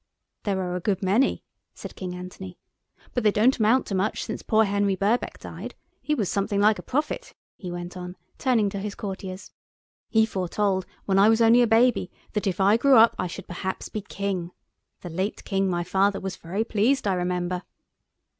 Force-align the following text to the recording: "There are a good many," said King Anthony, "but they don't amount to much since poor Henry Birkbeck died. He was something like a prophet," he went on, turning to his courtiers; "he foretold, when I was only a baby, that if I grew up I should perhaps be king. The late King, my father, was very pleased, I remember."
"There 0.45 0.59
are 0.61 0.75
a 0.75 0.79
good 0.79 1.03
many," 1.03 1.43
said 1.75 1.95
King 1.95 2.15
Anthony, 2.15 2.57
"but 3.13 3.23
they 3.23 3.29
don't 3.29 3.59
amount 3.59 3.85
to 3.85 3.93
much 3.93 4.23
since 4.23 4.41
poor 4.41 4.63
Henry 4.63 4.95
Birkbeck 4.95 5.37
died. 5.37 5.75
He 6.01 6.15
was 6.15 6.27
something 6.27 6.59
like 6.59 6.79
a 6.79 6.81
prophet," 6.81 7.35
he 7.55 7.69
went 7.71 7.95
on, 7.95 8.15
turning 8.39 8.67
to 8.71 8.79
his 8.79 8.95
courtiers; 8.95 9.51
"he 10.09 10.25
foretold, 10.25 10.87
when 11.05 11.19
I 11.19 11.29
was 11.29 11.39
only 11.39 11.61
a 11.61 11.67
baby, 11.67 12.09
that 12.33 12.47
if 12.47 12.59
I 12.59 12.77
grew 12.77 12.95
up 12.97 13.15
I 13.19 13.27
should 13.27 13.45
perhaps 13.45 13.89
be 13.89 14.01
king. 14.01 14.49
The 15.01 15.09
late 15.11 15.43
King, 15.43 15.69
my 15.69 15.83
father, 15.83 16.19
was 16.19 16.35
very 16.35 16.63
pleased, 16.63 17.05
I 17.07 17.13
remember." 17.13 17.61